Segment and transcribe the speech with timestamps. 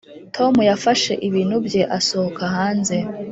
[0.35, 2.97] tom yafashe ibintu bye asohoka hanze.